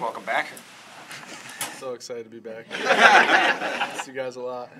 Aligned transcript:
Welcome 0.00 0.24
back. 0.24 0.48
So 1.78 1.94
excited 1.94 2.22
to 2.22 2.30
be 2.30 2.38
back. 2.38 2.66
See 4.02 4.12
you 4.12 4.16
guys 4.16 4.36
a 4.36 4.40
lot. 4.40 4.70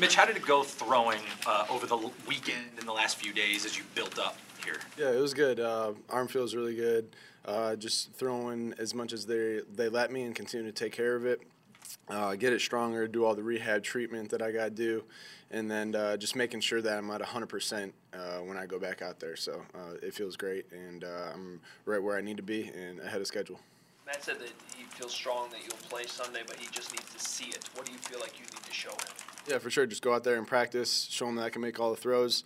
Mitch, 0.00 0.16
how 0.16 0.24
did 0.24 0.36
it 0.36 0.42
go 0.44 0.64
throwing 0.64 1.20
uh, 1.46 1.66
over 1.70 1.86
the 1.86 1.96
weekend 2.26 2.66
in 2.80 2.84
the 2.84 2.92
last 2.92 3.16
few 3.16 3.32
days 3.32 3.64
as 3.64 3.78
you 3.78 3.84
built 3.94 4.18
up 4.18 4.36
here? 4.64 4.78
Yeah, 4.98 5.12
it 5.12 5.20
was 5.20 5.34
good. 5.34 5.60
Uh, 5.60 5.92
arm 6.08 6.26
feels 6.26 6.56
really 6.56 6.74
good. 6.74 7.14
Uh, 7.44 7.76
just 7.76 8.12
throwing 8.14 8.74
as 8.76 8.92
much 8.92 9.12
as 9.12 9.24
they 9.26 9.60
they 9.72 9.88
let 9.88 10.10
me 10.10 10.22
and 10.22 10.34
continue 10.34 10.66
to 10.66 10.72
take 10.72 10.92
care 10.92 11.14
of 11.14 11.26
it. 11.26 11.42
Uh, 12.08 12.34
get 12.34 12.52
it 12.52 12.60
stronger, 12.60 13.06
do 13.06 13.24
all 13.24 13.36
the 13.36 13.42
rehab 13.42 13.84
treatment 13.84 14.30
that 14.30 14.42
I 14.42 14.50
got 14.50 14.64
to 14.64 14.70
do, 14.70 15.04
and 15.52 15.70
then 15.70 15.94
uh, 15.94 16.16
just 16.16 16.34
making 16.34 16.60
sure 16.60 16.82
that 16.82 16.98
I'm 16.98 17.10
at 17.12 17.20
100% 17.20 17.92
uh, 18.12 18.18
when 18.38 18.56
I 18.56 18.66
go 18.66 18.80
back 18.80 19.00
out 19.00 19.20
there. 19.20 19.36
So 19.36 19.62
uh, 19.74 19.94
it 20.02 20.12
feels 20.12 20.36
great, 20.36 20.66
and 20.72 21.04
uh, 21.04 21.30
I'm 21.32 21.60
right 21.84 22.02
where 22.02 22.16
I 22.16 22.20
need 22.20 22.36
to 22.38 22.42
be 22.42 22.68
and 22.68 22.98
ahead 22.98 23.20
of 23.20 23.28
schedule. 23.28 23.60
Matt 24.10 24.24
said 24.24 24.40
that 24.40 24.50
he 24.76 24.84
feels 24.84 25.12
strong 25.14 25.50
that 25.50 25.60
you'll 25.62 25.88
play 25.88 26.04
Sunday, 26.06 26.40
but 26.44 26.56
he 26.56 26.66
just 26.72 26.92
needs 26.92 27.12
to 27.14 27.20
see 27.20 27.44
it. 27.50 27.68
What 27.74 27.86
do 27.86 27.92
you 27.92 27.98
feel 27.98 28.18
like 28.18 28.40
you 28.40 28.44
need 28.46 28.64
to 28.64 28.72
show 28.72 28.90
him? 28.90 28.98
Yeah, 29.46 29.58
for 29.58 29.70
sure. 29.70 29.86
Just 29.86 30.02
go 30.02 30.12
out 30.12 30.24
there 30.24 30.36
and 30.36 30.46
practice, 30.46 31.06
show 31.08 31.28
him 31.28 31.36
that 31.36 31.44
I 31.44 31.50
can 31.50 31.62
make 31.62 31.78
all 31.78 31.90
the 31.90 31.96
throws, 31.96 32.42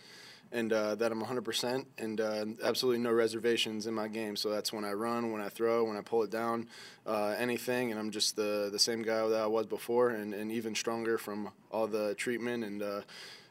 and 0.53 0.71
uh, 0.75 0.95
that 0.97 1.11
I'm 1.11 1.23
100%, 1.23 1.87
and 1.97 2.21
uh, 2.21 2.45
absolutely 2.63 3.01
no 3.01 3.13
reservations 3.13 3.87
in 3.87 3.95
my 3.95 4.09
game. 4.09 4.37
So 4.37 4.51
that's 4.51 4.75
when 4.75 4.85
I 4.85 4.93
run, 4.93 5.33
when 5.33 5.41
I 5.41 5.49
throw, 5.49 5.85
when 5.85 5.97
I 5.97 6.03
pull 6.03 6.23
it 6.23 6.31
down, 6.31 6.69
uh, 7.07 7.35
anything, 7.39 7.91
and 7.93 7.99
I'm 7.99 8.11
just 8.11 8.37
the 8.37 8.69
the 8.71 8.79
same 8.79 9.01
guy 9.01 9.27
that 9.27 9.41
I 9.41 9.47
was 9.47 9.65
before, 9.65 10.11
and, 10.11 10.35
and 10.35 10.53
even 10.53 10.75
stronger 10.75 11.17
from 11.17 11.49
all 11.73 11.87
the 11.87 12.15
treatment 12.17 12.63
and 12.65 12.83
uh, 12.83 13.01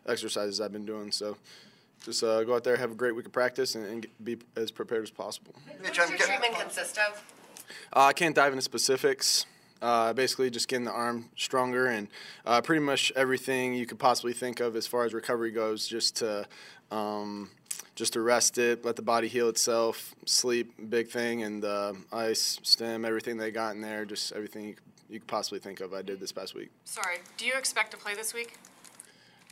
exercises 0.08 0.62
I've 0.62 0.73
been 0.73 0.86
doing. 0.86 1.12
So. 1.12 1.38
Just 2.04 2.22
uh, 2.22 2.44
go 2.44 2.54
out 2.54 2.66
there, 2.66 2.76
have 2.76 2.92
a 2.92 2.95
great 2.95 3.16
week 3.16 3.28
of 3.28 3.32
practice, 3.32 3.76
and, 3.76 3.86
and 3.86 4.08
be 4.22 4.38
as 4.58 4.72
prepared 4.72 5.04
as 5.04 5.09
possible. 5.09 5.56
What's 5.80 5.98
your 5.98 6.18
treatment 6.18 6.54
consist 6.59 6.98
of? 6.98 7.23
Uh, 7.95 8.05
I 8.05 8.13
can't 8.13 8.35
dive 8.35 8.53
into 8.53 8.62
specifics. 8.62 9.45
Uh, 9.81 10.13
basically, 10.13 10.49
just 10.49 10.70
getting 10.70 10.85
the 10.85 10.91
arm 10.91 11.30
stronger 11.35 11.88
and 11.88 12.08
uh, 12.45 12.61
pretty 12.61 12.80
much 12.80 13.11
everything 13.17 13.73
you 13.73 13.86
could 13.86 14.00
possibly 14.00 14.31
think 14.31 14.61
of 14.61 14.78
as 14.78 14.88
far 14.88 15.03
as 15.03 15.14
recovery 15.14 15.52
goes, 15.52 15.88
just 15.88 16.16
to 16.16 16.47
um, 16.89 17.50
just 17.95 18.14
to 18.14 18.22
rest 18.22 18.58
it, 18.58 18.86
let 18.86 18.95
the 18.95 19.02
body 19.02 19.28
heal 19.28 19.50
itself, 19.50 20.16
sleep, 20.25 20.73
big 20.89 21.09
thing, 21.09 21.44
and 21.44 21.64
uh, 21.66 21.94
ice, 22.11 22.59
stem, 22.64 23.05
everything 23.05 23.38
they 23.38 23.52
got 23.52 23.75
in 23.75 23.81
there, 23.81 24.05
just 24.05 24.31
everything 24.31 24.70
you 24.70 24.73
could, 24.73 24.83
you 25.09 25.20
could 25.20 25.27
possibly 25.27 25.59
think 25.59 25.80
of. 25.80 25.94
I 25.94 26.02
did 26.02 26.20
this 26.20 26.31
past 26.31 26.55
week. 26.55 26.70
Sorry, 26.86 27.17
do 27.38 27.45
you 27.45 27.53
expect 27.58 27.92
to 27.92 27.98
play 27.98 28.16
this 28.16 28.33
week? 28.33 28.58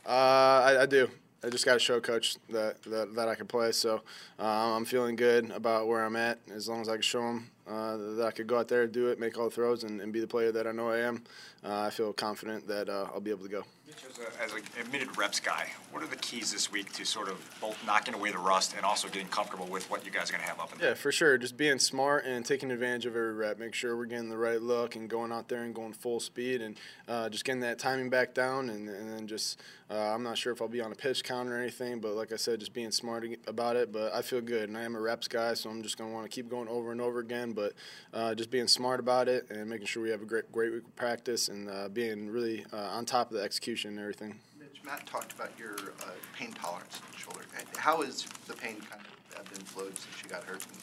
Uh, 0.04 0.08
I, 0.08 0.82
I 0.82 0.86
do. 0.86 1.08
I 1.44 1.50
just 1.50 1.64
got 1.64 1.74
to 1.74 1.78
show 1.78 2.00
coach 2.00 2.36
that, 2.50 2.82
that, 2.84 3.14
that 3.14 3.28
I 3.28 3.34
can 3.34 3.46
play. 3.46 3.72
So 3.72 4.02
uh, 4.38 4.76
I'm 4.76 4.84
feeling 4.84 5.16
good 5.16 5.50
about 5.50 5.88
where 5.88 6.04
I'm 6.04 6.16
at. 6.16 6.38
As 6.52 6.68
long 6.68 6.80
as 6.80 6.88
I 6.88 6.94
can 6.94 7.02
show 7.02 7.22
him 7.22 7.50
uh, 7.66 7.96
that 7.96 8.26
I 8.26 8.30
could 8.30 8.46
go 8.46 8.58
out 8.58 8.68
there, 8.68 8.82
and 8.82 8.92
do 8.92 9.08
it, 9.08 9.18
make 9.18 9.38
all 9.38 9.44
the 9.44 9.54
throws, 9.54 9.84
and, 9.84 10.00
and 10.00 10.12
be 10.12 10.20
the 10.20 10.26
player 10.26 10.52
that 10.52 10.66
I 10.66 10.72
know 10.72 10.90
I 10.90 10.98
am, 10.98 11.22
uh, 11.64 11.82
I 11.82 11.90
feel 11.90 12.12
confident 12.12 12.66
that 12.68 12.88
uh, 12.88 13.08
I'll 13.12 13.20
be 13.20 13.30
able 13.30 13.44
to 13.44 13.50
go. 13.50 13.64
As, 14.08 14.18
a, 14.18 14.42
as 14.42 14.52
an 14.54 14.62
admitted 14.80 15.18
reps 15.18 15.38
guy, 15.38 15.68
what 15.90 16.02
are 16.02 16.06
the 16.06 16.16
keys 16.16 16.50
this 16.50 16.72
week 16.72 16.92
to 16.94 17.04
sort 17.04 17.28
of 17.28 17.36
both 17.60 17.76
knocking 17.86 18.14
away 18.14 18.30
the 18.30 18.38
rust 18.38 18.74
and 18.74 18.86
also 18.86 19.06
getting 19.06 19.28
comfortable 19.28 19.66
with 19.66 19.90
what 19.90 20.06
you 20.06 20.10
guys 20.10 20.30
are 20.30 20.32
going 20.32 20.42
to 20.42 20.48
have 20.48 20.58
up 20.60 20.72
in 20.72 20.78
there? 20.78 20.88
Yeah, 20.88 20.94
for 20.94 21.12
sure. 21.12 21.36
Just 21.36 21.58
being 21.58 21.78
smart 21.78 22.24
and 22.24 22.42
taking 22.42 22.70
advantage 22.70 23.04
of 23.04 23.14
every 23.14 23.34
rep. 23.34 23.58
Make 23.58 23.74
sure 23.74 23.94
we're 23.94 24.06
getting 24.06 24.30
the 24.30 24.38
right 24.38 24.62
look 24.62 24.96
and 24.96 25.10
going 25.10 25.30
out 25.30 25.48
there 25.48 25.62
and 25.62 25.74
going 25.74 25.92
full 25.92 26.20
speed 26.20 26.62
and 26.62 26.78
uh, 27.06 27.28
just 27.28 27.44
getting 27.44 27.60
that 27.60 27.78
timing 27.78 28.08
back 28.08 28.32
down. 28.32 28.70
And, 28.70 28.88
and 28.88 29.12
then 29.12 29.26
just, 29.26 29.60
uh, 29.90 30.14
I'm 30.14 30.22
not 30.22 30.38
sure 30.38 30.54
if 30.54 30.62
I'll 30.62 30.68
be 30.68 30.80
on 30.80 30.90
a 30.90 30.96
pitch 30.96 31.22
count 31.22 31.50
or 31.50 31.58
anything, 31.58 32.00
but 32.00 32.12
like 32.14 32.32
I 32.32 32.36
said, 32.36 32.60
just 32.60 32.72
being 32.72 32.92
smart 32.92 33.26
about 33.46 33.76
it. 33.76 33.92
But 33.92 34.14
I 34.14 34.22
feel 34.22 34.40
good, 34.40 34.70
and 34.70 34.78
I 34.78 34.84
am 34.84 34.96
a 34.96 35.00
reps 35.00 35.28
guy, 35.28 35.52
so 35.52 35.68
I'm 35.68 35.82
just 35.82 35.98
going 35.98 36.08
to 36.08 36.14
want 36.14 36.24
to 36.24 36.34
keep 36.34 36.48
going 36.48 36.68
over 36.68 36.92
and 36.92 37.00
over 37.00 37.18
again. 37.18 37.51
But 37.52 37.72
uh, 38.12 38.34
just 38.34 38.50
being 38.50 38.68
smart 38.68 39.00
about 39.00 39.28
it 39.28 39.50
and 39.50 39.68
making 39.68 39.86
sure 39.86 40.02
we 40.02 40.10
have 40.10 40.22
a 40.22 40.26
great, 40.26 40.50
great 40.52 40.72
week 40.72 40.84
of 40.84 40.96
practice 40.96 41.48
and 41.48 41.68
uh, 41.68 41.88
being 41.88 42.28
really 42.28 42.64
uh, 42.72 42.76
on 42.76 43.04
top 43.04 43.30
of 43.30 43.36
the 43.36 43.42
execution 43.42 43.90
and 43.92 44.00
everything. 44.00 44.38
Mitch, 44.58 44.80
Matt 44.84 45.06
talked 45.06 45.32
about 45.32 45.50
your 45.58 45.74
uh, 45.74 46.10
pain 46.36 46.52
tolerance 46.52 46.96
in 46.96 47.12
the 47.12 47.18
shoulder. 47.18 47.44
How 47.76 48.02
has 48.02 48.24
the 48.46 48.54
pain 48.54 48.76
kind 48.90 49.02
of 49.02 49.40
ebbed 49.40 49.56
and 49.56 49.66
flowed 49.66 49.96
since 49.98 50.22
you 50.22 50.28
got 50.28 50.44
hurt, 50.44 50.64
and, 50.66 50.80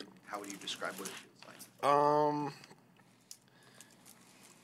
and 0.00 0.08
how 0.26 0.38
would 0.40 0.50
you 0.50 0.58
describe 0.58 0.92
what 0.98 1.08
it 1.08 1.14
feels 1.14 1.56
like? 1.82 1.90
Um. 1.90 2.52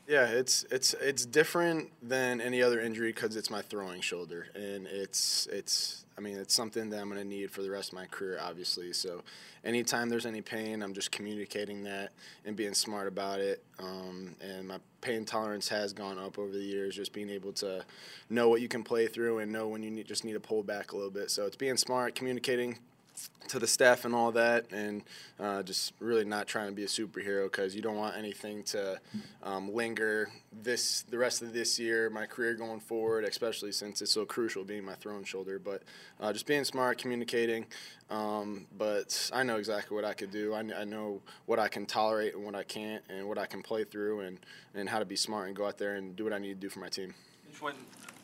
Yeah, 0.09 0.27
it's 0.27 0.65
it's 0.71 0.95
it's 0.95 1.27
different 1.27 1.91
than 2.01 2.41
any 2.41 2.63
other 2.63 2.81
injury 2.81 3.13
because 3.13 3.35
it's 3.35 3.51
my 3.51 3.61
throwing 3.61 4.01
shoulder, 4.01 4.47
and 4.55 4.87
it's 4.87 5.49
it's 5.51 6.05
I 6.17 6.21
mean 6.21 6.37
it's 6.39 6.55
something 6.55 6.91
that 6.91 7.01
I'm 7.01 7.09
gonna 7.09 7.25
need 7.25 7.51
for 7.51 7.63
the 7.63 7.71
rest 7.71 7.89
of 7.89 7.95
my 7.99 8.07
career, 8.07 8.39
obviously. 8.41 8.93
So, 8.93 9.25
anytime 9.65 10.09
there's 10.09 10.25
any 10.25 10.43
pain, 10.43 10.81
I'm 10.81 10.95
just 10.95 11.11
communicating 11.11 11.83
that 11.85 12.13
and 12.45 12.55
being 12.55 12.73
smart 12.73 13.09
about 13.09 13.41
it. 13.41 13.65
Um, 13.81 14.37
and 14.41 14.69
my 14.69 14.79
pain 15.01 15.25
tolerance 15.25 15.69
has 15.71 15.93
gone 15.93 16.19
up 16.19 16.39
over 16.39 16.53
the 16.53 16.63
years, 16.63 16.95
just 16.95 17.13
being 17.13 17.29
able 17.29 17.53
to 17.55 17.85
know 18.31 18.49
what 18.49 18.61
you 18.61 18.69
can 18.69 18.85
play 18.85 19.09
through 19.09 19.41
and 19.41 19.51
know 19.51 19.67
when 19.67 19.83
you 19.83 19.91
need, 19.91 20.07
just 20.07 20.25
need 20.25 20.35
to 20.35 20.41
pull 20.41 20.63
back 20.63 20.93
a 20.93 20.97
little 20.97 21.11
bit. 21.11 21.33
So 21.33 21.47
it's 21.47 21.57
being 21.57 21.77
smart, 21.77 22.15
communicating 22.15 22.79
to 23.49 23.59
the 23.59 23.67
staff 23.67 24.05
and 24.05 24.15
all 24.15 24.33
that, 24.33 24.71
and 24.73 25.03
uh, 25.39 25.63
just 25.63 25.93
really 26.01 26.25
not 26.25 26.47
trying 26.47 26.69
to 26.69 26.75
be 26.75 26.85
a 26.85 26.87
superhero 26.87 27.45
because 27.45 27.75
you 27.75 27.83
don't 27.83 27.97
want 27.97 28.17
anything 28.17 28.63
to 28.65 29.01
um, 29.43 29.73
linger 29.73 30.29
this 30.63 31.03
the 31.03 31.19
rest 31.19 31.43
of 31.43 31.53
this 31.53 31.79
year, 31.79 32.11
my 32.11 32.27
career 32.27 32.55
going 32.55 32.81
forward, 32.81 33.25
especially 33.25 33.73
since 33.73 34.03
it's 34.03 34.13
so 34.13 34.25
crucial 34.25 34.65
being 34.65 34.85
my 34.85 34.95
throwing 34.95 35.25
shoulder. 35.25 35.59
But 35.59 35.83
uh, 36.21 36.33
just 36.33 36.47
being 36.47 36.65
smart, 36.65 36.99
communicating. 36.99 37.67
Um, 38.11 38.67
but 38.77 39.31
I 39.33 39.43
know 39.43 39.57
exactly 39.57 39.95
what 39.95 40.05
I 40.05 40.15
could 40.15 40.31
do. 40.31 40.55
I, 40.55 40.61
I 40.61 40.85
know 40.85 41.21
what 41.47 41.59
I 41.59 41.69
can 41.69 41.87
tolerate 41.87 42.35
and 42.35 42.45
what 42.45 42.55
I 42.55 42.63
can't, 42.63 43.03
and 43.09 43.29
what 43.29 43.39
I 43.39 43.47
can 43.47 43.63
play 43.63 43.85
through, 43.85 44.21
and 44.21 44.39
and 44.75 44.89
how 44.89 44.99
to 44.99 45.05
be 45.05 45.17
smart 45.17 45.49
and 45.49 45.57
go 45.57 45.67
out 45.67 45.79
there 45.79 45.95
and 45.95 46.17
do 46.17 46.25
what 46.25 46.33
I 46.33 46.39
need 46.39 46.61
to 46.61 46.61
do 46.61 46.69
for 46.69 46.81
my 46.81 46.89
team. 46.89 47.15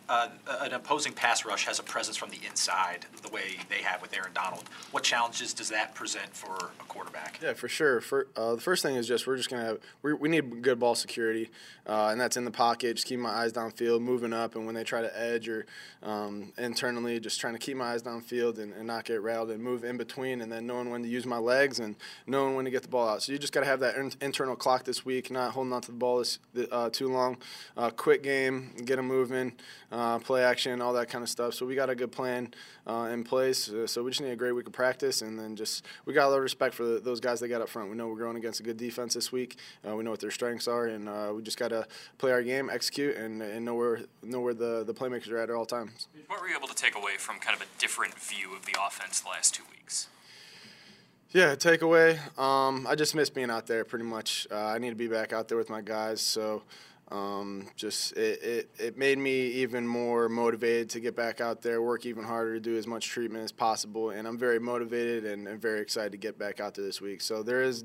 Uh, 0.09 0.29
an 0.61 0.73
opposing 0.73 1.13
pass 1.13 1.45
rush 1.45 1.65
has 1.65 1.79
a 1.79 1.83
presence 1.83 2.17
from 2.17 2.31
the 2.31 2.39
inside, 2.47 3.07
the 3.23 3.31
way 3.31 3.57
they 3.69 3.83
have 3.83 4.03
with 4.03 4.15
Aaron 4.17 4.33
Donald, 4.35 4.65
what 4.91 5.03
challenges 5.03 5.55
does 5.55 5.71
that 5.71 5.95
present 5.95 6.35
for 6.35 6.71
a 6.81 6.85
quarterback? 6.85 7.39
Yeah, 7.43 7.55
for 7.55 7.69
sure. 7.69 8.01
For, 8.01 8.27
uh, 8.37 8.55
the 8.57 8.61
first 8.61 8.83
thing 8.83 8.97
is 8.97 9.07
just 9.09 9.27
we're 9.27 9.37
just 9.37 9.49
gonna 9.49 9.65
have 9.65 9.79
we, 10.03 10.13
we 10.13 10.29
need 10.29 10.63
good 10.63 10.79
ball 10.79 10.95
security, 10.95 11.51
uh, 11.87 12.09
and 12.11 12.21
that's 12.21 12.37
in 12.37 12.45
the 12.45 12.51
pocket. 12.51 12.97
Just 12.97 13.07
keeping 13.07 13.23
my 13.23 13.31
eyes 13.31 13.53
downfield, 13.53 14.03
moving 14.03 14.33
up, 14.33 14.55
and 14.55 14.67
when 14.67 14.75
they 14.75 14.85
try 14.85 15.01
to 15.01 15.19
edge 15.19 15.49
or 15.49 15.67
um, 16.03 16.53
internally, 16.59 17.21
just 17.21 17.41
trying 17.41 17.55
to 17.55 17.59
keep 17.59 17.77
my 17.77 17.93
eyes 17.93 18.03
downfield 18.03 18.59
and, 18.59 18.73
and 18.75 18.87
not 18.87 19.05
get 19.05 19.23
rattled 19.23 19.51
and 19.51 19.63
move 19.63 19.85
in 19.85 19.97
between, 19.97 20.41
and 20.43 20.51
then 20.51 20.67
knowing 20.67 20.91
when 20.91 21.03
to 21.03 21.09
use 21.09 21.25
my 21.25 21.39
legs 21.39 21.79
and 21.79 21.97
knowing 22.27 22.55
when 22.55 22.65
to 22.65 22.71
get 22.71 22.83
the 22.83 22.89
ball 22.89 23.09
out. 23.09 23.23
So 23.23 23.33
you 23.33 23.39
just 23.39 23.53
got 23.53 23.61
to 23.61 23.67
have 23.67 23.81
that 23.81 23.97
in- 23.97 24.13
internal 24.21 24.57
clock 24.57 24.85
this 24.85 25.05
week, 25.05 25.31
not 25.31 25.53
holding 25.53 25.73
on 25.73 25.81
to 25.83 25.91
the 25.91 25.97
ball 25.97 26.19
this, 26.19 26.39
uh, 26.71 26.91
too 26.91 27.09
long. 27.09 27.39
Uh, 27.77 27.91
quick 27.91 28.23
game, 28.23 28.73
get 28.85 28.97
them 28.97 29.07
moving, 29.07 29.53
uh, 29.93 30.19
play 30.19 30.43
action, 30.43 30.81
all 30.81 30.95
that 30.95 31.09
kind 31.09 31.23
of 31.23 31.29
stuff. 31.29 31.55
So 31.55 31.67
we 31.67 31.75
got 31.75 31.91
a 31.91 31.95
good 31.95 32.11
plan 32.11 32.53
uh, 32.87 33.11
in 33.13 33.23
place. 33.23 33.69
Uh, 33.69 33.87
so 33.87 34.03
we 34.03 34.11
just 34.11 34.23
need 34.23 34.31
a 34.31 34.37
great 34.37 34.53
week 34.53 34.67
of 34.67 34.73
practice, 34.73 35.23
and 35.23 35.39
then 35.39 35.55
just 35.55 35.85
we 36.07 36.15
got 36.15 36.27
a 36.27 36.31
lot 36.31 36.37
of 36.37 36.43
respect 36.43 36.75
for 36.75 36.85
the, 36.85 36.99
those 37.01 37.21
guys 37.21 37.39
they 37.39 37.49
got 37.49 37.61
up 37.61 37.69
front. 37.69 37.91
We 37.91 37.97
know 37.97 38.09
we're 38.09 38.19
going 38.19 38.37
against 38.37 38.61
a 38.61 38.63
good 38.63 38.79
defense 38.79 39.15
this 39.15 39.31
week. 39.31 39.59
Uh, 39.87 39.95
we 39.95 40.03
know 40.03 40.11
what 40.11 40.21
their 40.21 40.31
strengths 40.31 40.67
are, 40.67 40.87
and 40.87 41.09
uh, 41.09 41.33
we 41.35 41.43
just 41.43 41.59
got 41.59 41.69
to 41.69 41.87
play 42.19 42.33
our 42.33 42.43
game, 42.43 42.71
execute, 42.71 43.17
and, 43.17 43.43
and 43.43 43.65
know 43.65 43.75
where 43.75 44.01
know 44.23 44.41
where 44.41 44.55
the, 44.55 44.83
the 44.85 44.95
playmakers 44.95 45.31
are 45.31 45.39
at 45.39 45.51
at 45.51 45.55
all 45.55 45.67
times. 45.67 46.09
What 46.27 46.41
were 46.41 46.49
you 46.49 46.57
able 46.57 46.69
to 46.69 46.75
take 46.75 46.97
away 46.97 47.19
from 47.19 47.39
kind 47.39 47.55
of 47.55 47.63
a 47.63 47.81
different 47.81 48.19
view 48.19 48.57
of 48.57 48.65
the 48.65 48.75
offense 48.85 49.21
the 49.21 49.29
last 49.29 49.55
two 49.55 49.65
weeks? 49.71 50.09
Yeah, 51.33 51.55
takeaway. 51.55 52.19
Um, 52.39 52.87
I 52.87 52.95
just 52.95 53.15
miss 53.15 53.31
being 53.31 53.51
out 53.51 53.67
there 53.67 53.85
pretty 53.85 54.05
much. 54.05 54.47
Uh, 54.51 54.57
I 54.57 54.77
need 54.77 54.91
to 54.91 54.97
be 54.97 55.09
back 55.09 55.33
out 55.33 55.49
there 55.49 55.57
with 55.57 55.71
my 55.71 55.81
guys. 55.81 56.21
So 56.21 56.63
um, 57.13 57.69
just 57.77 58.17
it, 58.17 58.43
it, 58.43 58.71
it 58.79 58.99
made 58.99 59.19
me 59.19 59.47
even 59.49 59.87
more 59.87 60.31
motivated 60.31 60.89
to 60.91 61.01
get 61.01 61.15
back 61.15 61.43
out 61.43 61.61
there, 61.61 61.83
work 61.83 62.07
even 62.07 62.25
harder, 62.25 62.55
to 62.55 62.61
do 62.61 62.77
as 62.79 62.87
much 62.87 63.07
treatment 63.07 63.45
as 63.45 63.53
possible. 63.53 64.11
And 64.11 64.27
I'm 64.27 64.39
very 64.39 64.59
motivated 64.59 65.27
and, 65.27 65.47
and 65.47 65.61
very 65.61 65.83
excited 65.83 66.13
to 66.13 66.19
get 66.19 66.39
back 66.39 66.59
out 66.59 66.75
there 66.75 66.85
this 66.85 67.03
week. 67.03 67.21
So 67.21 67.43
there 67.43 67.63
is 67.63 67.85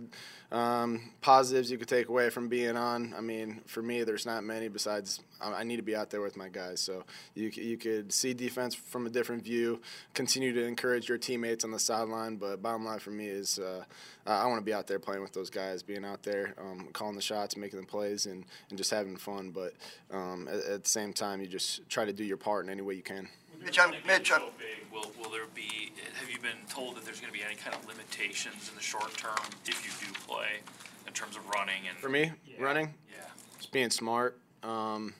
um, 0.50 1.12
positives 1.20 1.70
you 1.70 1.78
could 1.78 1.90
take 1.90 2.08
away 2.08 2.30
from 2.30 2.48
being 2.48 2.78
on. 2.78 3.14
I 3.18 3.20
mean, 3.20 3.62
for 3.66 3.82
me, 3.82 4.04
there's 4.06 4.26
not 4.26 4.46
many 4.46 4.70
besides 4.70 5.20
I, 5.42 5.52
I 5.52 5.64
need 5.64 5.76
to 5.76 5.84
be 5.84 5.96
out 5.96 6.10
there 6.10 6.22
with 6.22 6.38
my 6.38 6.48
guys. 6.48 6.80
So 6.80 7.04
you, 7.36 7.52
you 7.54 7.78
could 7.78 8.14
see 8.14 8.34
defense 8.34 8.76
from 8.76 9.08
a 9.08 9.10
different 9.10 9.44
view, 9.44 9.82
continue 10.14 10.54
to 10.54 10.64
encourage 10.64 11.10
your 11.10 11.18
teammates 11.18 11.66
on 11.66 11.72
the 11.72 11.80
sideline. 11.80 12.38
But 12.38 12.62
bottom 12.62 12.86
line 12.86 13.00
for 13.00 13.12
me 13.12 13.28
is 13.28 13.60
uh, 13.60 13.84
I 14.26 14.46
want 14.48 14.60
to 14.60 14.66
be 14.66 14.74
out 14.74 14.88
there 14.88 15.00
playing 15.00 15.22
with 15.22 15.34
those 15.34 15.50
guys, 15.50 15.84
being 15.84 16.06
out 16.06 16.24
there, 16.24 16.54
um, 16.58 16.88
calling 16.94 17.16
the 17.16 17.22
shots, 17.22 17.58
making 17.58 17.82
the 17.82 17.86
plays, 17.86 18.26
and, 18.26 18.46
and 18.70 18.78
just 18.78 18.92
having 18.92 19.17
fun. 19.18 19.52
But 19.52 19.74
um, 20.12 20.48
at, 20.48 20.64
at 20.66 20.84
the 20.84 20.90
same 20.90 21.14
time, 21.14 21.42
you 21.42 21.48
just 21.48 21.88
try 21.90 22.06
to 22.06 22.14
do 22.14 22.24
your 22.24 22.38
part 22.38 22.66
in 22.66 22.72
any 22.72 22.82
way 22.82 22.96
you 22.96 23.04
can. 23.04 23.28
Mitch, 23.64 23.80
I'm, 23.80 23.92
Mitch, 24.06 24.32
I'm, 24.32 24.42
So 24.42 24.50
big, 24.58 24.92
will, 24.92 25.12
will 25.20 25.32
there 25.32 25.48
be, 25.54 25.92
have 26.20 26.30
you 26.30 26.40
been 26.40 26.58
told 26.70 26.96
that 26.96 27.06
there's 27.06 27.20
going 27.20 27.34
to 27.34 27.38
be 27.38 27.44
any 27.44 27.56
kind 27.56 27.76
of 27.76 27.86
limitations 27.88 28.70
in 28.70 28.76
the 28.76 28.84
short 28.84 29.16
term 29.18 29.36
if 29.66 29.84
you 29.84 30.08
do 30.08 30.14
play 30.28 30.60
in 31.08 31.14
terms 31.14 31.36
of 31.36 31.48
running 31.50 31.88
and? 31.90 31.98
For 31.98 32.10
me, 32.10 32.32
Yeah. 32.46 32.64
running, 32.64 32.94
Yeah. 33.12 33.26
just 33.58 33.72
being 33.72 33.90
smart. 33.90 34.38
Um, 34.64 35.16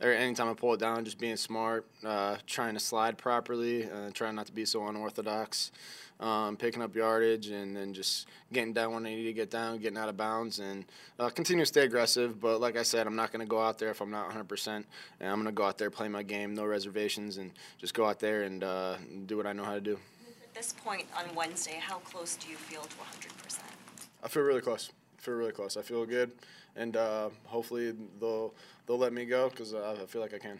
or 0.00 0.12
anytime 0.12 0.48
I 0.48 0.54
pull 0.54 0.74
it 0.74 0.80
down, 0.80 1.04
just 1.04 1.18
being 1.18 1.36
smart, 1.36 1.86
uh, 2.04 2.36
trying 2.46 2.74
to 2.74 2.80
slide 2.80 3.18
properly, 3.18 3.84
uh, 3.84 4.10
trying 4.14 4.34
not 4.34 4.46
to 4.46 4.52
be 4.52 4.64
so 4.64 4.86
unorthodox. 4.86 5.72
um, 6.20 6.56
picking 6.56 6.82
up 6.82 6.94
yardage, 6.94 7.48
and 7.48 7.74
then 7.74 7.94
just 7.94 8.28
getting 8.52 8.72
down 8.74 8.92
when 8.92 9.06
I 9.06 9.14
need 9.14 9.24
to 9.24 9.32
get 9.32 9.50
down, 9.50 9.78
getting 9.78 9.96
out 9.96 10.08
of 10.10 10.16
bounds, 10.18 10.58
and 10.58 10.84
uh, 11.18 11.30
continue 11.30 11.62
to 11.62 11.66
stay 11.66 11.82
aggressive. 11.84 12.38
But 12.40 12.60
like 12.60 12.76
I 12.76 12.82
said, 12.82 13.06
I'm 13.06 13.16
not 13.16 13.32
going 13.32 13.40
to 13.40 13.48
go 13.48 13.60
out 13.60 13.78
there 13.78 13.90
if 13.90 14.00
I'm 14.02 14.10
not 14.10 14.30
100%. 14.30 14.68
And 14.68 14.84
I'm 15.20 15.36
going 15.36 15.46
to 15.46 15.52
go 15.52 15.64
out 15.64 15.78
there, 15.78 15.90
play 15.90 16.08
my 16.08 16.22
game, 16.22 16.54
no 16.54 16.66
reservations, 16.66 17.38
and 17.38 17.50
just 17.78 17.94
go 17.94 18.04
out 18.04 18.20
there 18.20 18.42
and 18.42 18.62
uh, 18.62 18.96
do 19.26 19.36
what 19.36 19.46
I 19.46 19.54
know 19.54 19.64
how 19.64 19.74
to 19.74 19.80
do. 19.80 19.98
At 20.44 20.54
this 20.54 20.74
point 20.84 21.06
on 21.16 21.34
Wednesday, 21.34 21.80
how 21.80 21.98
close 21.98 22.36
do 22.36 22.50
you 22.50 22.56
feel 22.56 22.82
to 22.82 22.88
100%? 22.88 23.58
I 24.22 24.28
feel 24.28 24.42
really 24.42 24.60
close. 24.60 24.90
Feel 25.20 25.34
really 25.34 25.52
close. 25.52 25.76
I 25.76 25.82
feel 25.82 26.06
good, 26.06 26.32
and 26.76 26.96
uh, 26.96 27.28
hopefully 27.44 27.94
they'll 28.18 28.54
they'll 28.86 28.98
let 28.98 29.12
me 29.12 29.26
go 29.26 29.50
because 29.50 29.74
I 29.74 29.92
I 29.92 30.06
feel 30.06 30.22
like 30.22 30.34
I 30.34 30.38
can. 30.38 30.58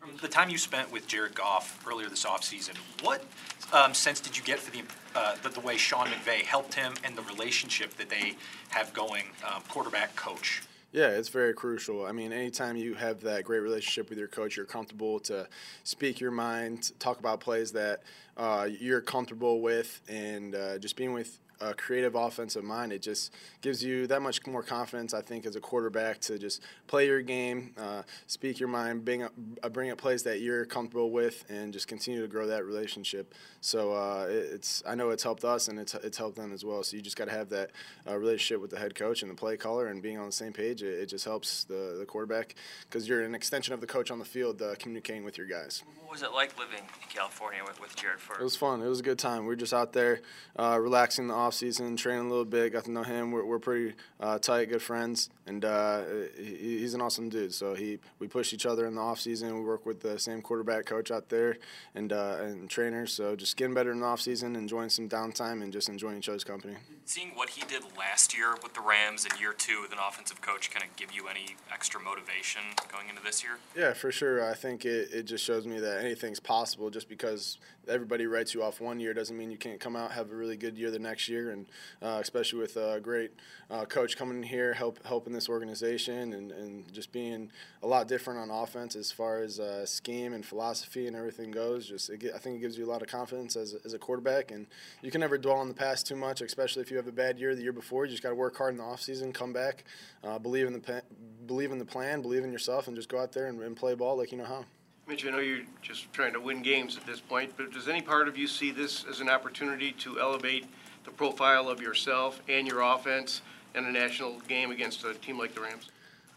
From 0.00 0.16
the 0.20 0.28
time 0.28 0.48
you 0.48 0.58
spent 0.58 0.92
with 0.92 1.06
Jared 1.08 1.34
Goff 1.34 1.84
earlier 1.86 2.08
this 2.08 2.24
offseason, 2.24 2.76
what 3.02 3.24
um, 3.72 3.94
sense 3.94 4.20
did 4.20 4.36
you 4.36 4.42
get 4.44 4.58
for 4.58 4.70
the, 4.70 4.82
uh, 5.14 5.36
the, 5.42 5.48
the 5.48 5.60
way 5.60 5.76
Sean 5.76 6.06
McVay 6.06 6.42
helped 6.42 6.74
him 6.74 6.94
and 7.04 7.16
the 7.16 7.22
relationship 7.22 7.94
that 7.96 8.08
they 8.08 8.36
have 8.68 8.92
going, 8.92 9.24
um, 9.44 9.62
quarterback 9.68 10.14
coach? 10.14 10.62
Yeah, 10.92 11.08
it's 11.08 11.28
very 11.28 11.52
crucial. 11.52 12.06
I 12.06 12.12
mean, 12.12 12.32
anytime 12.32 12.76
you 12.76 12.94
have 12.94 13.20
that 13.22 13.44
great 13.44 13.58
relationship 13.58 14.08
with 14.08 14.18
your 14.18 14.28
coach, 14.28 14.56
you're 14.56 14.64
comfortable 14.64 15.20
to 15.20 15.46
speak 15.84 16.20
your 16.20 16.30
mind, 16.30 16.92
talk 16.98 17.18
about 17.18 17.40
plays 17.40 17.72
that 17.72 18.02
uh, 18.36 18.68
you're 18.80 19.02
comfortable 19.02 19.60
with, 19.60 20.00
and 20.08 20.54
uh, 20.54 20.78
just 20.78 20.96
being 20.96 21.12
with 21.12 21.38
a 21.60 21.74
creative 21.74 22.14
offensive 22.14 22.64
mind, 22.64 22.92
it 22.92 23.02
just 23.02 23.32
gives 23.60 23.82
you 23.82 24.06
that 24.06 24.22
much 24.22 24.46
more 24.46 24.62
confidence, 24.62 25.14
I 25.14 25.20
think, 25.22 25.46
as 25.46 25.56
a 25.56 25.60
quarterback 25.60 26.20
to 26.22 26.38
just 26.38 26.62
play 26.86 27.06
your 27.06 27.22
game, 27.22 27.72
uh, 27.78 28.02
speak 28.26 28.60
your 28.60 28.68
mind, 28.68 29.04
bring 29.04 29.22
up, 29.22 29.32
uh, 29.62 29.68
bring 29.68 29.90
up 29.90 29.98
plays 29.98 30.22
that 30.24 30.40
you're 30.40 30.64
comfortable 30.64 31.10
with, 31.10 31.44
and 31.48 31.72
just 31.72 31.88
continue 31.88 32.20
to 32.20 32.28
grow 32.28 32.46
that 32.46 32.64
relationship. 32.64 33.34
So 33.60 33.92
uh, 33.92 34.26
it's 34.28 34.82
I 34.86 34.94
know 34.94 35.10
it's 35.10 35.22
helped 35.22 35.44
us 35.44 35.68
and 35.68 35.78
it's 35.78 35.94
it's 35.94 36.18
helped 36.18 36.36
them 36.36 36.52
as 36.52 36.64
well. 36.64 36.82
So 36.82 36.96
you 36.96 37.02
just 37.02 37.16
got 37.16 37.26
to 37.26 37.32
have 37.32 37.48
that 37.50 37.70
uh, 38.08 38.16
relationship 38.16 38.60
with 38.60 38.70
the 38.70 38.78
head 38.78 38.94
coach 38.94 39.22
and 39.22 39.30
the 39.30 39.34
play 39.34 39.56
caller, 39.56 39.88
and 39.88 40.02
being 40.02 40.18
on 40.18 40.26
the 40.26 40.32
same 40.32 40.52
page. 40.52 40.82
It, 40.82 41.00
it 41.00 41.06
just 41.06 41.24
helps 41.24 41.64
the 41.64 41.96
the 41.98 42.06
quarterback 42.06 42.54
because 42.88 43.08
you're 43.08 43.22
an 43.22 43.34
extension 43.34 43.74
of 43.74 43.80
the 43.80 43.86
coach 43.86 44.10
on 44.10 44.18
the 44.18 44.24
field, 44.24 44.62
uh, 44.62 44.74
communicating 44.78 45.24
with 45.24 45.38
your 45.38 45.46
guys. 45.46 45.82
What 46.02 46.12
was 46.12 46.22
it 46.22 46.32
like 46.32 46.58
living 46.58 46.78
in 46.78 47.08
California 47.14 47.60
with, 47.66 47.80
with 47.80 47.94
Jared 47.96 48.20
for 48.20 48.38
It 48.38 48.42
was 48.42 48.56
fun. 48.56 48.80
It 48.82 48.88
was 48.88 49.00
a 49.00 49.02
good 49.02 49.18
time. 49.18 49.42
We 49.42 49.48
were 49.48 49.56
just 49.56 49.74
out 49.74 49.92
there 49.92 50.20
uh, 50.56 50.78
relaxing 50.80 51.26
the 51.26 51.34
off 51.48 51.54
season, 51.54 51.96
training 51.96 52.26
a 52.26 52.28
little 52.28 52.44
bit. 52.44 52.74
Got 52.74 52.84
to 52.84 52.90
know 52.90 53.02
him. 53.02 53.32
We're, 53.32 53.44
we're 53.44 53.58
pretty 53.58 53.94
uh, 54.20 54.38
tight, 54.38 54.68
good 54.68 54.82
friends, 54.82 55.30
and 55.46 55.64
uh, 55.64 56.02
he, 56.36 56.80
he's 56.80 56.92
an 56.92 57.00
awesome 57.00 57.30
dude. 57.30 57.54
So 57.54 57.74
he 57.74 57.98
we 58.18 58.28
push 58.28 58.52
each 58.52 58.66
other 58.66 58.86
in 58.86 58.94
the 58.94 59.00
off 59.00 59.18
season. 59.18 59.54
We 59.54 59.64
work 59.64 59.86
with 59.86 60.00
the 60.00 60.18
same 60.18 60.42
quarterback 60.42 60.84
coach 60.84 61.10
out 61.10 61.30
there 61.30 61.56
and 61.94 62.12
uh, 62.12 62.36
and 62.40 62.68
trainers. 62.68 63.14
So 63.14 63.34
just 63.34 63.56
getting 63.56 63.72
better 63.72 63.92
in 63.92 64.00
the 64.00 64.06
off 64.06 64.20
season, 64.20 64.56
enjoying 64.56 64.90
some 64.90 65.08
downtime, 65.08 65.62
and 65.62 65.72
just 65.72 65.88
enjoying 65.88 66.18
each 66.18 66.28
other's 66.28 66.44
company. 66.44 66.74
Seeing 67.06 67.30
what 67.34 67.48
he 67.48 67.62
did 67.66 67.82
last 67.96 68.36
year 68.36 68.54
with 68.62 68.74
the 68.74 68.82
Rams 68.82 69.24
and 69.24 69.40
year 69.40 69.54
two 69.56 69.80
with 69.80 69.92
an 69.92 69.98
offensive 70.06 70.42
coach 70.42 70.70
kind 70.70 70.84
of 70.84 70.94
give 70.96 71.12
you 71.12 71.28
any 71.28 71.56
extra 71.72 71.98
motivation 71.98 72.60
going 72.92 73.08
into 73.08 73.22
this 73.22 73.42
year? 73.42 73.52
Yeah, 73.74 73.94
for 73.94 74.12
sure. 74.12 74.44
I 74.44 74.52
think 74.52 74.84
it, 74.84 75.08
it 75.14 75.22
just 75.22 75.42
shows 75.42 75.66
me 75.66 75.80
that 75.80 76.04
anything's 76.04 76.40
possible 76.40 76.90
just 76.90 77.08
because 77.08 77.56
everybody 77.88 78.26
writes 78.26 78.52
you 78.52 78.62
off 78.62 78.80
one 78.80 79.00
year 79.00 79.14
doesn't 79.14 79.36
mean 79.36 79.50
you 79.50 79.56
can't 79.56 79.80
come 79.80 79.96
out 79.96 80.12
have 80.12 80.30
a 80.30 80.34
really 80.34 80.56
good 80.56 80.76
year 80.76 80.90
the 80.90 80.98
next 80.98 81.28
year 81.28 81.37
and 81.46 81.66
uh, 82.02 82.18
especially 82.20 82.58
with 82.58 82.76
a 82.76 83.00
great 83.00 83.32
uh, 83.70 83.84
coach 83.84 84.16
coming 84.16 84.38
in 84.38 84.42
here 84.42 84.72
help 84.72 85.04
helping 85.06 85.32
this 85.32 85.48
organization 85.48 86.32
and, 86.32 86.52
and 86.52 86.92
just 86.92 87.12
being 87.12 87.50
a 87.82 87.86
lot 87.86 88.08
different 88.08 88.40
on 88.40 88.50
offense 88.50 88.96
as 88.96 89.12
far 89.12 89.40
as 89.40 89.60
uh, 89.60 89.84
scheme 89.86 90.32
and 90.32 90.44
philosophy 90.44 91.06
and 91.06 91.16
everything 91.16 91.50
goes 91.50 91.86
just 91.86 92.10
it, 92.10 92.32
I 92.34 92.38
think 92.38 92.56
it 92.56 92.60
gives 92.60 92.76
you 92.76 92.84
a 92.84 92.90
lot 92.90 93.02
of 93.02 93.08
confidence 93.08 93.56
as, 93.56 93.74
as 93.84 93.94
a 93.94 93.98
quarterback 93.98 94.50
and 94.50 94.66
you 95.02 95.10
can 95.10 95.20
never 95.20 95.38
dwell 95.38 95.56
on 95.56 95.68
the 95.68 95.74
past 95.74 96.06
too 96.06 96.16
much 96.16 96.40
especially 96.40 96.82
if 96.82 96.90
you 96.90 96.96
have 96.96 97.08
a 97.08 97.12
bad 97.12 97.38
year 97.38 97.54
the 97.54 97.62
year 97.62 97.72
before. 97.72 98.04
You 98.04 98.10
just 98.10 98.22
got 98.22 98.30
to 98.30 98.34
work 98.34 98.56
hard 98.56 98.74
in 98.74 98.78
the 98.78 98.84
offseason 98.84 99.32
come 99.32 99.52
back 99.52 99.84
uh, 100.24 100.38
believe 100.38 100.66
in 100.66 100.72
the 100.72 101.02
believe 101.46 101.72
in 101.72 101.78
the 101.78 101.84
plan 101.84 102.22
believe 102.22 102.44
in 102.44 102.52
yourself 102.52 102.88
and 102.88 102.96
just 102.96 103.08
go 103.08 103.20
out 103.20 103.32
there 103.32 103.46
and, 103.46 103.60
and 103.62 103.76
play 103.76 103.94
ball 103.94 104.16
like 104.16 104.32
you 104.32 104.38
know 104.38 104.44
how. 104.44 104.64
Mitch, 105.08 105.24
I 105.24 105.30
know 105.30 105.38
you're 105.38 105.64
just 105.80 106.12
trying 106.12 106.34
to 106.34 106.40
win 106.40 106.60
games 106.60 106.98
at 106.98 107.06
this 107.06 107.18
point, 107.18 107.54
but 107.56 107.72
does 107.72 107.88
any 107.88 108.02
part 108.02 108.28
of 108.28 108.36
you 108.36 108.46
see 108.46 108.70
this 108.70 109.06
as 109.08 109.20
an 109.20 109.30
opportunity 109.30 109.92
to 109.92 110.20
elevate 110.20 110.66
the 111.08 111.14
profile 111.14 111.70
of 111.70 111.80
yourself 111.80 112.42
and 112.48 112.66
your 112.66 112.82
offense 112.82 113.40
in 113.74 113.84
a 113.86 113.90
national 113.90 114.40
game 114.40 114.70
against 114.70 115.04
a 115.04 115.14
team 115.14 115.38
like 115.38 115.54
the 115.54 115.60
Rams? 115.60 115.88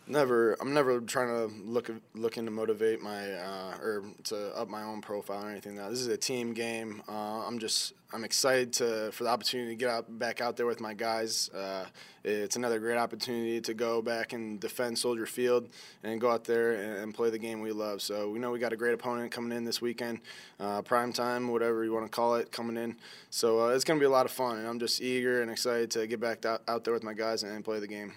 Never. 0.07 0.57
I'm 0.59 0.73
never 0.73 0.99
trying 0.99 1.27
to 1.27 1.55
look 1.63 1.89
looking 2.15 2.45
to 2.45 2.51
motivate 2.51 3.01
my 3.01 3.33
uh, 3.33 3.77
or 3.81 4.03
to 4.25 4.57
up 4.57 4.67
my 4.67 4.83
own 4.83 4.99
profile 4.99 5.45
or 5.45 5.49
anything. 5.49 5.75
Now 5.75 5.89
this 5.89 5.99
is 5.99 6.07
a 6.07 6.17
team 6.17 6.53
game. 6.53 7.03
Uh, 7.07 7.45
I'm 7.45 7.59
just 7.59 7.93
I'm 8.11 8.23
excited 8.23 8.73
to 8.73 9.11
for 9.11 9.23
the 9.23 9.29
opportunity 9.29 9.69
to 9.69 9.75
get 9.75 9.89
out 9.89 10.19
back 10.19 10.41
out 10.41 10.57
there 10.57 10.65
with 10.65 10.81
my 10.81 10.93
guys. 10.93 11.49
Uh, 11.49 11.85
it's 12.23 12.55
another 12.55 12.79
great 12.79 12.97
opportunity 12.97 13.61
to 13.61 13.73
go 13.73 14.01
back 14.01 14.33
and 14.33 14.59
defend 14.59 14.97
Soldier 14.97 15.25
Field 15.25 15.69
and 16.03 16.19
go 16.19 16.29
out 16.29 16.43
there 16.43 16.73
and, 16.73 17.03
and, 17.03 17.13
play 17.13 17.29
the 17.29 17.39
game 17.39 17.61
we 17.61 17.71
love. 17.71 18.01
So 18.01 18.29
we 18.29 18.37
know 18.37 18.51
we 18.51 18.59
got 18.59 18.73
a 18.73 18.77
great 18.77 18.93
opponent 18.93 19.31
coming 19.31 19.57
in 19.57 19.65
this 19.65 19.81
weekend, 19.81 20.19
uh, 20.59 20.81
prime 20.83 21.13
time, 21.13 21.47
whatever 21.47 21.83
you 21.83 21.93
want 21.93 22.05
to 22.05 22.11
call 22.11 22.35
it, 22.35 22.51
coming 22.51 22.77
in. 22.77 22.95
So 23.31 23.61
uh, 23.61 23.67
it's 23.69 23.83
going 23.83 23.99
to 23.99 24.03
be 24.03 24.05
a 24.07 24.11
lot 24.11 24.25
of 24.25 24.31
fun, 24.31 24.57
and 24.57 24.67
I'm 24.67 24.79
just 24.79 25.01
eager 25.01 25.41
and 25.41 25.49
excited 25.49 25.89
to 25.91 26.05
get 26.05 26.19
back 26.19 26.45
out, 26.45 26.61
out 26.67 26.83
there 26.83 26.93
with 26.93 27.03
my 27.03 27.13
guys 27.13 27.43
and 27.43 27.63
play 27.63 27.79
the 27.79 27.87
game. 27.87 28.13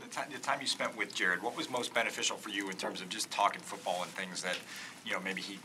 The 0.00 0.06
time, 0.14 0.28
the 0.32 0.38
time 0.38 0.60
you 0.60 0.66
spent 0.66 0.96
with 0.96 1.14
Jared, 1.14 1.42
what 1.42 1.56
was 1.56 1.68
most 1.70 1.92
beneficial 1.92 2.36
for 2.36 2.50
you 2.50 2.70
in 2.70 2.76
terms 2.76 3.00
of 3.00 3.08
just 3.08 3.30
talking 3.30 3.60
football 3.60 4.02
and 4.02 4.10
things 4.12 4.42
that, 4.42 4.56
you 5.04 5.12
know, 5.12 5.20
maybe 5.20 5.40
he 5.40 5.58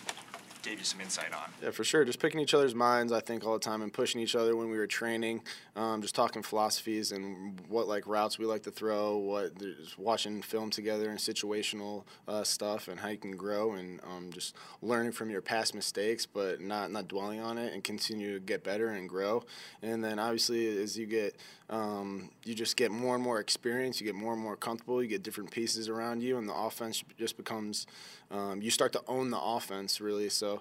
gave 0.63 0.79
you 0.79 0.85
some 0.85 1.01
insight 1.01 1.33
on? 1.33 1.51
Yeah, 1.61 1.71
for 1.71 1.83
sure. 1.83 2.05
Just 2.05 2.19
picking 2.19 2.39
each 2.39 2.53
other's 2.53 2.73
minds, 2.73 3.11
I 3.11 3.19
think, 3.19 3.45
all 3.45 3.53
the 3.53 3.59
time 3.59 3.81
and 3.81 3.91
pushing 3.91 4.21
each 4.21 4.35
other 4.35 4.55
when 4.55 4.69
we 4.69 4.77
were 4.77 4.87
training. 4.87 5.41
Um, 5.75 6.01
just 6.01 6.15
talking 6.15 6.41
philosophies 6.41 7.11
and 7.11 7.59
what 7.67 7.87
like 7.87 8.07
routes 8.07 8.39
we 8.39 8.45
like 8.45 8.63
to 8.63 8.71
throw, 8.71 9.17
what 9.17 9.57
just 9.59 9.99
watching 9.99 10.41
film 10.41 10.69
together 10.69 11.09
and 11.09 11.19
situational 11.19 12.03
uh, 12.27 12.43
stuff 12.43 12.87
and 12.87 12.99
how 12.99 13.09
you 13.09 13.17
can 13.17 13.35
grow 13.35 13.73
and 13.73 13.99
um, 14.03 14.31
just 14.31 14.55
learning 14.81 15.11
from 15.11 15.29
your 15.29 15.41
past 15.41 15.75
mistakes, 15.75 16.25
but 16.25 16.61
not 16.61 16.91
not 16.91 17.07
dwelling 17.07 17.41
on 17.41 17.57
it 17.57 17.73
and 17.73 17.83
continue 17.83 18.33
to 18.33 18.39
get 18.39 18.63
better 18.63 18.89
and 18.89 19.09
grow. 19.09 19.43
And 19.81 20.03
then 20.03 20.17
obviously 20.17 20.81
as 20.81 20.97
you 20.97 21.05
get 21.05 21.35
um, 21.69 22.29
you 22.43 22.53
just 22.53 22.77
get 22.77 22.91
more 22.91 23.15
and 23.15 23.23
more 23.23 23.39
experience, 23.39 23.99
you 23.99 24.05
get 24.05 24.15
more 24.15 24.33
and 24.33 24.41
more 24.41 24.55
comfortable, 24.55 25.01
you 25.01 25.09
get 25.09 25.23
different 25.23 25.49
pieces 25.49 25.89
around 25.89 26.21
you, 26.21 26.37
and 26.37 26.47
the 26.47 26.53
offense 26.53 27.03
just 27.17 27.35
becomes 27.35 27.87
um, 28.29 28.61
you 28.61 28.69
start 28.69 28.93
to 28.93 29.01
own 29.07 29.31
the 29.31 29.39
offense 29.39 29.99
really. 29.99 30.29
So 30.29 30.52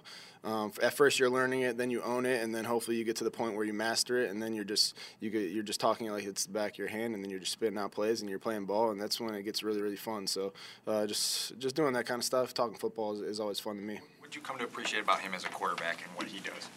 um, 0.43 0.73
at 0.81 0.93
first 0.93 1.19
you're 1.19 1.29
learning 1.29 1.61
it, 1.61 1.77
then 1.77 1.89
you 1.89 2.01
own 2.01 2.25
it, 2.25 2.43
and 2.43 2.53
then 2.53 2.65
hopefully 2.65 2.97
you 2.97 3.03
get 3.03 3.15
to 3.17 3.23
the 3.23 3.31
point 3.31 3.55
where 3.55 3.65
you 3.65 3.73
master 3.73 4.17
it, 4.19 4.29
and 4.29 4.41
then 4.41 4.53
you're 4.53 4.65
just 4.65 4.95
you 5.19 5.29
get, 5.29 5.51
you're 5.51 5.63
just 5.63 5.79
talking 5.79 6.09
like 6.11 6.25
it's 6.25 6.45
the 6.45 6.51
back 6.51 6.73
of 6.73 6.77
your 6.77 6.87
hand, 6.87 7.13
and 7.15 7.23
then 7.23 7.29
you're 7.29 7.39
just 7.39 7.53
spitting 7.53 7.77
out 7.77 7.91
plays 7.91 8.21
and 8.21 8.29
you're 8.29 8.39
playing 8.39 8.65
ball, 8.65 8.91
and 8.91 9.01
that's 9.01 9.19
when 9.19 9.33
it 9.33 9.43
gets 9.43 9.63
really 9.63 9.81
really 9.81 9.95
fun. 9.95 10.27
So 10.27 10.53
uh, 10.85 11.07
just 11.07 11.57
just 11.59 11.75
doing 11.75 11.93
that 11.93 12.05
kind 12.05 12.19
of 12.19 12.25
stuff, 12.25 12.53
talking 12.53 12.77
football 12.77 13.13
is, 13.13 13.21
is 13.21 13.39
always 13.39 13.59
fun 13.59 13.77
to 13.77 13.81
me. 13.81 13.99
What 14.19 14.35
you 14.35 14.41
come 14.41 14.57
to 14.57 14.65
appreciate 14.65 15.03
about 15.03 15.19
him 15.21 15.33
as 15.33 15.45
a 15.45 15.49
quarterback 15.49 16.01
and 16.05 16.15
what 16.15 16.27
he 16.27 16.39
does? 16.39 16.69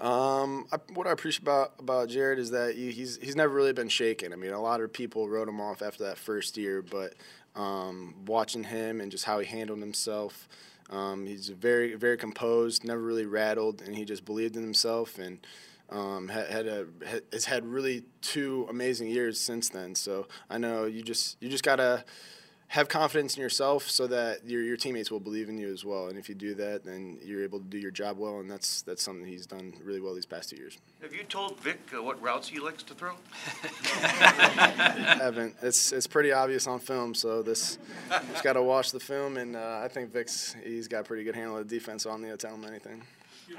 Um, 0.00 0.66
I, 0.70 0.78
what 0.94 1.08
I 1.08 1.10
appreciate 1.10 1.42
about 1.42 1.74
about 1.80 2.08
Jared 2.08 2.38
is 2.38 2.52
that 2.52 2.76
he, 2.76 2.92
he's 2.92 3.18
he's 3.18 3.34
never 3.34 3.52
really 3.52 3.72
been 3.72 3.88
shaken. 3.88 4.32
I 4.32 4.36
mean, 4.36 4.52
a 4.52 4.60
lot 4.60 4.80
of 4.80 4.92
people 4.92 5.28
wrote 5.28 5.48
him 5.48 5.60
off 5.60 5.82
after 5.82 6.04
that 6.04 6.18
first 6.18 6.56
year, 6.56 6.82
but 6.82 7.14
um, 7.56 8.14
watching 8.26 8.64
him 8.64 9.00
and 9.00 9.10
just 9.10 9.24
how 9.24 9.40
he 9.40 9.46
handled 9.46 9.80
himself, 9.80 10.48
um, 10.90 11.26
he's 11.26 11.48
very 11.48 11.94
very 11.94 12.16
composed, 12.16 12.84
never 12.84 13.00
really 13.00 13.26
rattled, 13.26 13.82
and 13.82 13.96
he 13.96 14.04
just 14.04 14.24
believed 14.24 14.56
in 14.56 14.62
himself 14.62 15.18
and. 15.18 15.38
Um, 15.90 16.28
had, 16.28 16.50
had 16.50 16.66
a 16.66 16.86
has 17.32 17.46
had 17.46 17.64
really 17.64 18.04
two 18.20 18.66
amazing 18.68 19.08
years 19.08 19.40
since 19.40 19.70
then. 19.70 19.94
So 19.94 20.26
I 20.50 20.58
know 20.58 20.84
you 20.84 21.00
just 21.00 21.38
you 21.40 21.48
just 21.48 21.64
gotta 21.64 22.04
have 22.68 22.86
confidence 22.88 23.34
in 23.34 23.42
yourself 23.42 23.88
so 23.88 24.06
that 24.06 24.46
your, 24.46 24.62
your 24.62 24.76
teammates 24.76 25.10
will 25.10 25.20
believe 25.20 25.48
in 25.48 25.56
you 25.56 25.72
as 25.72 25.86
well. 25.86 26.08
And 26.08 26.18
if 26.18 26.28
you 26.28 26.34
do 26.34 26.54
that, 26.54 26.84
then 26.84 27.18
you're 27.24 27.42
able 27.42 27.58
to 27.60 27.64
do 27.64 27.78
your 27.78 27.90
job 27.90 28.18
well, 28.18 28.40
and 28.40 28.50
that's 28.50 28.82
that's 28.82 29.02
something 29.02 29.26
he's 29.26 29.46
done 29.46 29.72
really 29.82 30.00
well 30.00 30.14
these 30.14 30.26
past 30.26 30.50
two 30.50 30.56
years. 30.56 30.76
Have 31.00 31.14
you 31.14 31.24
told 31.24 31.58
Vic 31.60 31.80
uh, 31.96 32.02
what 32.02 32.20
routes 32.20 32.46
he 32.48 32.60
likes 32.60 32.82
to 32.84 32.94
throw? 32.94 33.12
haven't. 33.72 35.56
It's 35.62 35.92
it's 35.92 36.06
pretty 36.06 36.30
obvious 36.30 36.66
on 36.66 36.78
film, 36.78 37.14
so 37.14 37.42
this 37.42 37.78
just 38.32 38.44
got 38.44 38.52
to 38.52 38.62
watch 38.62 38.92
the 38.92 39.00
film, 39.00 39.38
and 39.38 39.56
uh, 39.56 39.80
I 39.82 39.88
think 39.88 40.12
Vic's 40.12 40.54
he's 40.62 40.88
got 40.88 41.00
a 41.00 41.04
pretty 41.04 41.24
good 41.24 41.34
handle 41.34 41.56
of 41.56 41.66
the 41.66 41.74
defense, 41.74 42.02
so 42.02 42.10
I 42.10 42.14
don't 42.14 42.28
to 42.28 42.36
tell 42.36 42.54
him 42.54 42.64
anything. 42.66 43.02
Did 43.48 43.56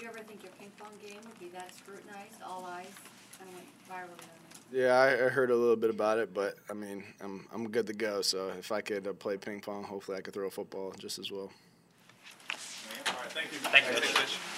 you 0.00 0.08
ever 0.08 0.18
think 0.20 0.44
your 0.44 0.52
ping 0.60 0.70
pong 0.78 0.92
game 1.04 1.18
would 1.26 1.40
be 1.40 1.48
that 1.48 1.74
scrutinized, 1.76 2.40
all 2.46 2.64
eyes, 2.66 2.86
kind 3.36 3.50
of 3.50 3.56
went 3.56 3.66
viral 3.90 4.16
the 4.16 4.24
other 4.24 4.38
night? 4.46 4.49
Yeah, 4.72 4.94
I, 4.94 5.26
I 5.26 5.28
heard 5.28 5.50
a 5.50 5.56
little 5.56 5.76
bit 5.76 5.90
about 5.90 6.18
it, 6.18 6.32
but 6.32 6.56
I 6.70 6.74
mean, 6.74 7.02
I'm 7.20 7.46
I'm 7.52 7.68
good 7.68 7.86
to 7.88 7.92
go. 7.92 8.22
So 8.22 8.52
if 8.58 8.70
I 8.70 8.80
could 8.80 9.06
uh, 9.06 9.12
play 9.12 9.36
ping 9.36 9.60
pong, 9.60 9.82
hopefully 9.82 10.16
I 10.16 10.20
could 10.20 10.34
throw 10.34 10.46
a 10.46 10.50
football 10.50 10.92
just 10.98 11.18
as 11.18 11.30
well. 11.30 11.50
All 13.06 13.14
right, 13.14 13.32
thank 13.32 13.52
you. 13.52 13.58
Thank 13.58 14.04
you. 14.04 14.49